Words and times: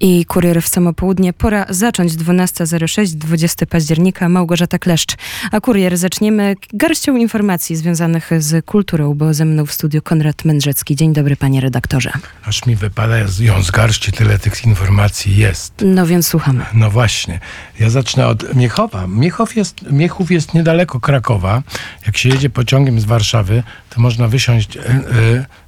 I 0.00 0.24
kurier 0.24 0.62
w 0.62 0.68
samo 0.68 0.92
południe. 0.92 1.32
Pora 1.32 1.66
zacząć 1.68 2.12
12.06, 2.12 3.14
20 3.14 3.66
października. 3.66 4.28
Małgorzata 4.28 4.78
Kleszcz. 4.78 5.16
A 5.52 5.60
kurier 5.60 5.96
zaczniemy 5.96 6.56
garścią 6.74 7.16
informacji 7.16 7.76
związanych 7.76 8.30
z 8.38 8.64
kulturą, 8.64 9.14
bo 9.14 9.34
ze 9.34 9.44
mną 9.44 9.66
w 9.66 9.72
studiu 9.72 10.02
Konrad 10.02 10.44
Mędrzecki. 10.44 10.96
Dzień 10.96 11.12
dobry, 11.12 11.36
panie 11.36 11.60
redaktorze. 11.60 12.12
Aż 12.44 12.66
mi 12.66 12.76
wypada 12.76 13.18
ją 13.40 13.62
z 13.62 13.70
garści, 13.70 14.12
tyle 14.12 14.38
tych 14.38 14.64
informacji 14.64 15.36
jest. 15.36 15.74
No 15.84 16.06
więc 16.06 16.28
słuchamy. 16.28 16.64
No 16.74 16.90
właśnie. 16.90 17.40
Ja 17.80 17.90
zacznę 17.90 18.26
od 18.26 18.54
Miechowa. 18.54 19.06
Miechów 19.06 19.56
jest, 19.56 19.82
Miechów 19.90 20.30
jest 20.30 20.54
niedaleko 20.54 21.00
Krakowa. 21.00 21.62
Jak 22.06 22.16
się 22.16 22.28
jedzie 22.28 22.50
pociągiem 22.50 23.00
z 23.00 23.04
Warszawy, 23.04 23.62
to 23.90 24.00
można 24.00 24.28
wysiąść 24.28 24.76
e, 24.76 24.80
e, 24.80 25.02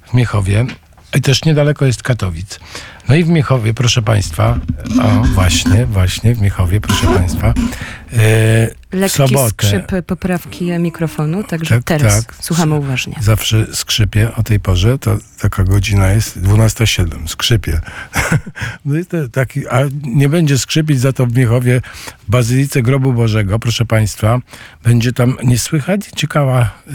w 0.07 0.13
Miechowie. 0.13 0.65
I 1.15 1.21
też 1.21 1.45
niedaleko 1.45 1.85
jest 1.85 2.03
Katowic. 2.03 2.59
No 3.09 3.15
i 3.15 3.23
w 3.23 3.29
Miechowie, 3.29 3.73
proszę 3.73 4.01
Państwa, 4.01 4.59
o 5.01 5.23
właśnie, 5.23 5.85
właśnie 5.85 6.35
w 6.35 6.41
Miechowie, 6.41 6.81
proszę 6.81 7.07
Państwa, 7.07 7.47
e, 7.47 7.53
w 8.13 8.93
Lekki 8.93 9.17
sobotę. 9.17 9.49
skrzyp 9.49 9.91
poprawki 10.07 10.71
mikrofonu, 10.79 11.43
także 11.43 11.75
Tak, 11.75 11.83
teraz 11.83 12.25
tak. 12.25 12.35
słuchamy 12.39 12.75
uważnie. 12.75 13.15
Zawsze 13.21 13.75
skrzypie 13.75 14.35
o 14.35 14.43
tej 14.43 14.59
porze, 14.59 14.97
to 14.99 15.17
taka 15.41 15.63
godzina 15.63 16.11
jest 16.11 16.39
12.07, 16.41 17.27
skrzypie. 17.27 17.81
No 18.85 18.99
i 18.99 19.05
to 19.05 19.29
taki, 19.29 19.67
a 19.67 19.79
nie 20.03 20.29
będzie 20.29 20.57
skrzypić 20.57 20.99
za 20.99 21.13
to 21.13 21.25
w 21.25 21.37
Miechowie 21.37 21.81
w 22.27 22.31
Bazylice 22.31 22.81
Grobu 22.81 23.13
Bożego, 23.13 23.59
proszę 23.59 23.85
Państwa. 23.85 24.39
Będzie 24.83 25.13
tam 25.13 25.37
niesłychanie 25.43 26.03
ciekawa 26.15 26.61
e, 26.61 26.93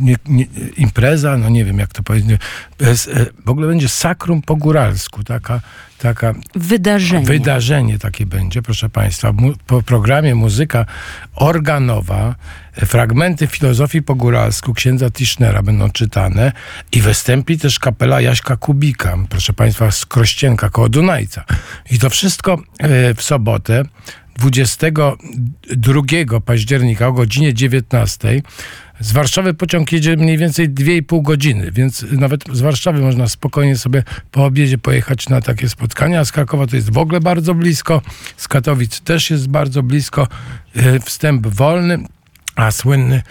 nie, 0.00 0.16
nie, 0.28 0.46
impreza, 0.76 1.36
no 1.38 1.48
nie 1.48 1.64
wiem 1.64 1.78
jak 1.78 1.92
to 1.92 2.02
powiedzieć, 2.02 2.40
bez, 2.78 3.08
e, 3.08 3.26
w 3.46 3.50
ogóle 3.50 3.66
będzie 3.66 3.88
sakrum 3.88 4.42
po 4.42 4.56
góralsku, 4.56 5.24
taka, 5.30 5.60
taka 5.98 6.34
Wydarzenie. 6.54 7.26
Wydarzenie 7.26 7.98
takie 7.98 8.26
będzie, 8.26 8.62
proszę 8.62 8.88
Państwa. 8.88 9.32
Mu, 9.32 9.52
po 9.66 9.82
programie 9.82 10.34
muzyka 10.34 10.86
organowa, 11.34 12.34
e, 12.76 12.86
fragmenty 12.86 13.46
filozofii 13.46 14.02
po 14.02 14.14
góralsku 14.14 14.74
księdza 14.74 15.10
Tischnera 15.10 15.62
będą 15.62 15.90
czytane 15.90 16.52
i 16.92 17.00
wystąpi 17.00 17.58
też 17.58 17.78
kapela 17.78 18.20
Jaśka 18.20 18.56
Kubika, 18.56 19.18
proszę 19.28 19.52
Państwa, 19.52 19.90
z 19.90 20.06
Krościenka 20.06 20.70
koło 20.70 20.88
Dunajca. 20.88 21.44
I 21.90 21.98
to 21.98 22.10
wszystko 22.10 22.58
e, 22.78 23.14
w 23.14 23.22
sobotę 23.22 23.82
22 24.40 26.40
października 26.40 27.06
o 27.06 27.12
godzinie 27.12 27.54
19 27.54 28.42
z 29.00 29.12
Warszawy 29.12 29.54
pociąg 29.54 29.92
jedzie 29.92 30.16
mniej 30.16 30.38
więcej 30.38 30.70
2,5 30.70 31.22
godziny, 31.22 31.70
więc 31.72 32.06
nawet 32.12 32.44
z 32.52 32.60
Warszawy 32.60 33.00
można 33.00 33.28
spokojnie 33.28 33.76
sobie 33.76 34.02
po 34.30 34.44
obiedzie 34.44 34.78
pojechać 34.78 35.28
na 35.28 35.40
takie 35.40 35.68
spotkania. 35.68 36.24
Z 36.24 36.32
Krakowa 36.32 36.66
to 36.66 36.76
jest 36.76 36.92
w 36.92 36.98
ogóle 36.98 37.20
bardzo 37.20 37.54
blisko, 37.54 38.02
z 38.36 38.48
Katowic 38.48 39.00
też 39.00 39.30
jest 39.30 39.48
bardzo 39.48 39.82
blisko. 39.82 40.28
E, 40.76 41.00
Wstęp 41.00 41.46
wolny, 41.46 41.98
a 42.56 42.70
słynny 42.70 43.22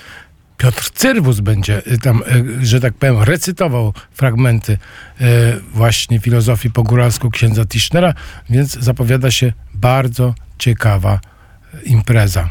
Piotr 0.58 0.92
Cyrwus 0.92 1.40
będzie 1.40 1.88
y, 1.88 1.98
tam, 1.98 2.24
y, 2.62 2.66
że 2.66 2.80
tak 2.80 2.94
powiem, 2.94 3.22
recytował 3.22 3.94
fragmenty 4.12 4.78
właśnie 5.74 6.20
filozofii 6.20 6.72
po 6.72 6.84
góralsku 6.84 7.30
księdza 7.30 7.66
Tischnera, 7.66 8.14
więc 8.50 8.74
zapowiada 8.74 9.32
się 9.32 9.54
bardzo 9.74 10.34
ciekawa 10.60 11.20
impreza, 11.84 12.50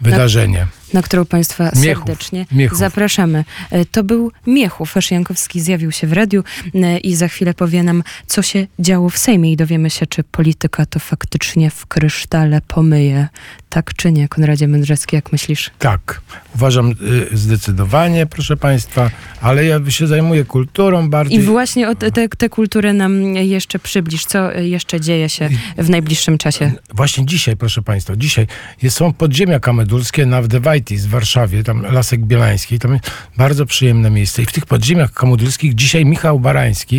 wydarzenie. 0.00 0.66
Na 0.92 1.02
którą 1.02 1.24
Państwa 1.24 1.64
Miechów. 1.64 2.04
serdecznie 2.06 2.46
Miechów. 2.52 2.78
zapraszamy. 2.78 3.44
E, 3.70 3.84
To 3.84 4.04
był 4.04 4.32
Miechów. 4.46 4.94
Jankowski 5.10 5.60
zjawił 5.60 5.92
się 5.92 6.06
w 6.06 6.12
radiu 6.12 6.44
e, 6.74 6.98
i 6.98 7.14
za 7.14 7.28
chwilę 7.28 7.54
powie 7.54 7.82
nam, 7.82 8.02
co 8.26 8.42
się 8.42 8.66
działo 8.78 9.10
w 9.10 9.18
Sejmie 9.18 9.52
i 9.52 9.56
dowiemy 9.56 9.90
się, 9.90 10.06
czy 10.06 10.24
polityka 10.24 10.86
to 10.86 10.98
faktycznie 10.98 11.70
w 11.70 11.86
krysztale 11.86 12.60
pomyje. 12.60 13.28
Tak 13.68 13.94
czy 13.94 14.12
nie, 14.12 14.28
Konradzie 14.28 14.68
Mędrzecki, 14.68 15.16
jak 15.16 15.32
myślisz? 15.32 15.70
Tak, 15.78 16.20
uważam 16.54 16.90
y, 17.32 17.36
zdecydowanie, 17.36 18.26
proszę 18.26 18.56
Państwa, 18.56 19.10
ale 19.40 19.64
ja 19.64 19.90
się 19.90 20.06
zajmuję 20.06 20.44
kulturą 20.44 21.10
bardziej. 21.10 21.38
I 21.38 21.42
właśnie 21.42 21.88
o 21.88 21.94
te, 21.94 22.10
te, 22.10 22.28
tę 22.28 22.48
kulturę 22.48 22.92
nam 22.92 23.34
jeszcze 23.36 23.78
przybliż. 23.78 24.24
Co 24.26 24.54
e, 24.54 24.68
jeszcze 24.68 25.00
dzieje 25.00 25.28
się 25.28 25.48
w 25.78 25.90
najbliższym 25.90 26.38
czasie? 26.38 26.72
Właśnie 26.94 27.26
dzisiaj, 27.26 27.56
proszę 27.56 27.82
Państwa, 27.82 28.16
dzisiaj 28.16 28.46
jest, 28.82 28.96
są 28.96 29.12
podziemia 29.12 29.60
kamedulskie 29.60 30.26
na 30.26 30.42
Wdewajtis 30.82 31.06
w 31.06 31.08
Warszawie, 31.08 31.64
tam 31.64 31.82
Lasek 31.82 32.20
Bielański, 32.20 32.78
tam 32.78 32.98
bardzo 33.36 33.66
przyjemne 33.66 34.10
miejsce. 34.10 34.42
I 34.42 34.46
w 34.46 34.52
tych 34.52 34.66
podziemiach 34.66 35.12
kamedulskich 35.12 35.74
dzisiaj 35.74 36.04
Michał 36.04 36.40
Barański 36.40 36.96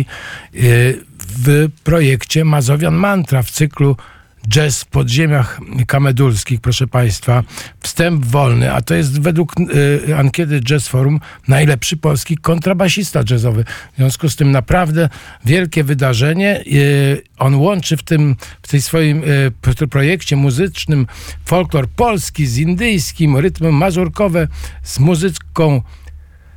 yy, 0.52 0.62
w 1.18 1.68
projekcie 1.84 2.44
Mazowian 2.44 2.94
Mantra 2.94 3.42
w 3.42 3.50
cyklu 3.50 3.96
Jazz 4.48 4.82
w 4.82 4.86
podziemiach 4.86 5.60
kamedulskich, 5.86 6.60
proszę 6.60 6.86
Państwa, 6.86 7.42
wstęp 7.80 8.24
wolny, 8.24 8.72
a 8.72 8.82
to 8.82 8.94
jest 8.94 9.20
według 9.20 9.52
y, 10.08 10.16
ankiety 10.16 10.60
Jazz 10.60 10.88
Forum 10.88 11.20
najlepszy 11.48 11.96
polski 11.96 12.36
kontrabasista 12.36 13.20
jazzowy. 13.30 13.64
W 13.92 13.96
związku 13.96 14.28
z 14.28 14.36
tym 14.36 14.50
naprawdę 14.50 15.08
wielkie 15.44 15.84
wydarzenie. 15.84 16.64
Y, 16.66 17.22
on 17.38 17.54
łączy 17.54 17.96
w 17.96 18.02
tym, 18.02 18.36
w 18.62 18.68
tej 18.68 18.82
swoim 18.82 19.22
y, 19.82 19.86
projekcie 19.90 20.36
muzycznym 20.36 21.06
folklor 21.44 21.88
polski 21.88 22.46
z 22.46 22.58
indyjskim, 22.58 23.36
rytmy 23.36 23.72
mazurkowe, 23.72 24.48
z 24.82 24.98
muzyką 24.98 25.82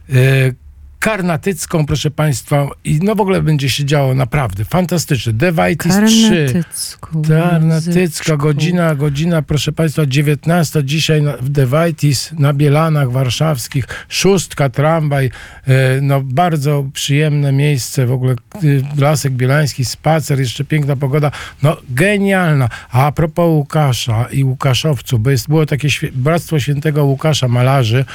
y, 0.10 0.56
karnatycką, 1.00 1.86
proszę 1.86 2.12
Państwa. 2.12 2.68
I 2.84 3.00
no 3.04 3.16
w 3.16 3.22
ogóle 3.22 3.42
będzie 3.42 3.70
się 3.70 3.86
działo 3.86 4.16
naprawdę 4.16 4.66
fantastycznie. 4.66 5.34
Devaitis 5.34 5.94
3. 6.06 6.46
Karnatycką. 6.48 7.22
Tarnatycka, 7.22 8.00
muzyczką. 8.00 8.38
godzina, 8.38 8.96
godzina, 8.96 9.42
proszę 9.42 9.72
Państwa, 9.72 10.06
19 10.06 10.84
dzisiaj 10.84 11.22
w 11.42 11.50
Devaitis 11.50 12.32
na 12.40 12.54
Bielanach 12.54 13.12
Warszawskich, 13.12 13.86
szóstka, 14.10 14.70
tramwaj, 14.70 15.32
e, 15.68 16.02
no 16.02 16.22
bardzo 16.22 16.86
przyjemne 16.94 17.52
miejsce, 17.52 18.06
w 18.06 18.12
ogóle 18.12 18.34
e, 18.34 19.02
Lasek 19.02 19.34
Bielański, 19.34 19.86
spacer, 19.86 20.40
jeszcze 20.40 20.64
piękna 20.66 20.96
pogoda, 20.96 21.32
no 21.64 21.78
genialna. 21.90 22.70
A, 22.92 23.12
propos 23.12 23.50
Łukasza 23.50 24.28
i 24.32 24.44
Łukaszowców, 24.44 25.22
bo 25.22 25.30
jest, 25.30 25.48
było 25.48 25.66
takie 25.66 25.88
Bractwo 26.14 26.60
Świętego 26.60 27.06
Łukasza 27.06 27.48
malarzy 27.48 28.06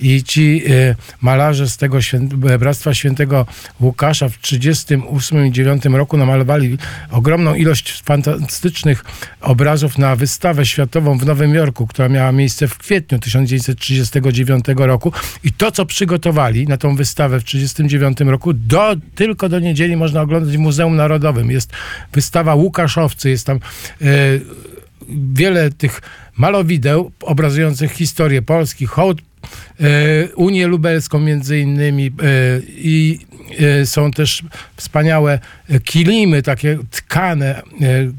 i 0.00 0.22
ci 0.22 0.62
e, 0.70 0.94
malarze 1.20 1.68
z 1.68 1.76
tego 1.76 2.00
świę, 2.00 2.20
Bractwa 2.36 2.94
Świętego 2.94 3.46
Łukasza 3.80 4.28
w 4.28 4.38
38 4.38 5.46
i 5.46 5.52
9 5.52 5.84
roku 5.84 6.16
namalowali 6.16 6.78
ogromną 7.10 7.54
ilość 7.54 8.02
fantastycznych 8.02 9.04
obrazów 9.40 9.98
na 9.98 10.16
wystawę 10.16 10.66
światową 10.66 11.18
w 11.18 11.26
Nowym 11.26 11.54
Jorku, 11.54 11.86
która 11.86 12.08
miała 12.08 12.32
miejsce 12.32 12.68
w 12.68 12.78
kwietniu 12.78 13.18
1939 13.18 14.64
roku. 14.76 15.12
I 15.44 15.52
to, 15.52 15.72
co 15.72 15.86
przygotowali 15.86 16.66
na 16.66 16.76
tą 16.76 16.96
wystawę 16.96 17.40
w 17.40 17.44
1939 17.44 18.30
roku, 18.30 18.52
do, 18.52 18.96
tylko 19.14 19.48
do 19.48 19.60
niedzieli 19.60 19.96
można 19.96 20.22
oglądać 20.22 20.56
w 20.56 20.58
Muzeum 20.58 20.96
Narodowym. 20.96 21.50
Jest 21.50 21.72
wystawa 22.12 22.54
Łukaszowcy, 22.54 23.30
jest 23.30 23.46
tam 23.46 23.56
e, 23.56 24.06
wiele 25.32 25.70
tych 25.70 26.00
malowideł 26.36 27.12
obrazujących 27.20 27.92
historię 27.92 28.42
Polski, 28.42 28.86
hołd 28.86 29.20
Unię 30.36 30.66
Lubelską 30.66 31.18
między 31.18 31.58
innymi 31.58 32.06
e, 32.06 32.10
i 32.68 33.18
e, 33.80 33.86
są 33.86 34.10
też 34.10 34.42
wspaniałe 34.76 35.38
e, 35.68 35.80
kilimy, 35.80 36.42
takie 36.42 36.78
tkane, 36.90 37.48
e, 37.56 37.62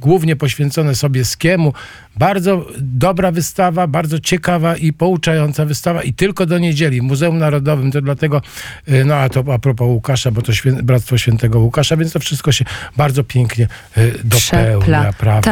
głównie 0.02 0.36
poświęcone 0.36 0.96
Sobieskiemu. 0.96 1.74
Bardzo 2.16 2.66
dobra 2.78 3.32
wystawa, 3.32 3.88
bardzo 3.88 4.20
ciekawa 4.20 4.76
i 4.76 4.94
pouczająca 4.94 5.66
wystawa 5.66 6.04
i 6.04 6.14
tylko 6.14 6.46
do 6.46 6.58
niedzieli 6.58 7.02
w 7.02 7.04
Muzeum 7.04 7.38
Narodowym, 7.38 7.92
to 7.92 8.02
dlatego, 8.02 8.42
e, 8.88 9.04
no 9.04 9.16
a 9.16 9.30
to 9.30 9.54
a 9.54 9.60
propos 9.60 9.88
Łukasza, 9.88 10.32
bo 10.32 10.42
to 10.42 10.54
świę, 10.54 10.72
Bractwo 10.72 11.18
Świętego 11.18 11.60
Łukasza, 11.60 11.98
więc 11.98 12.14
to 12.14 12.20
wszystko 12.20 12.52
się 12.52 12.66
bardzo 12.98 13.24
pięknie 13.24 13.68
e, 13.98 14.08
dopełnia, 14.12 14.80
Przepla. 14.80 15.14
prawda? 15.18 15.52